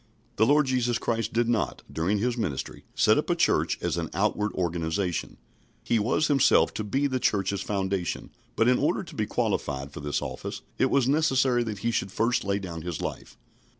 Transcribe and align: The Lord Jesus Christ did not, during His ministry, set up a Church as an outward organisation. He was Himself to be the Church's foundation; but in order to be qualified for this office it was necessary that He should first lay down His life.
The 0.37 0.47
Lord 0.47 0.65
Jesus 0.65 0.97
Christ 0.97 1.31
did 1.31 1.47
not, 1.47 1.83
during 1.93 2.17
His 2.17 2.35
ministry, 2.35 2.85
set 2.95 3.19
up 3.19 3.29
a 3.29 3.35
Church 3.35 3.77
as 3.83 3.97
an 3.97 4.09
outward 4.15 4.51
organisation. 4.53 5.37
He 5.83 5.99
was 5.99 6.25
Himself 6.27 6.73
to 6.73 6.83
be 6.83 7.05
the 7.05 7.19
Church's 7.19 7.61
foundation; 7.61 8.31
but 8.55 8.67
in 8.67 8.79
order 8.79 9.03
to 9.03 9.15
be 9.15 9.27
qualified 9.27 9.91
for 9.91 9.99
this 9.99 10.19
office 10.19 10.63
it 10.79 10.89
was 10.89 11.07
necessary 11.07 11.63
that 11.65 11.79
He 11.85 11.91
should 11.91 12.11
first 12.11 12.43
lay 12.43 12.57
down 12.57 12.81
His 12.81 12.99
life. 12.99 13.37